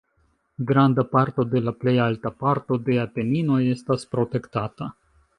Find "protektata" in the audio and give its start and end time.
4.15-4.89